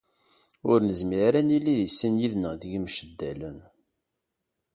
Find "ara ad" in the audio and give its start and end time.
1.27-1.45